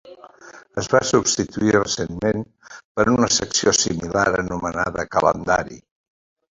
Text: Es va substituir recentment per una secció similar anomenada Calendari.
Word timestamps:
Es 0.81 0.87
va 0.93 1.01
substituir 1.09 1.75
recentment 1.75 2.43
per 2.79 3.07
una 3.15 3.31
secció 3.39 3.75
similar 3.85 4.27
anomenada 4.43 5.11
Calendari. 5.17 5.85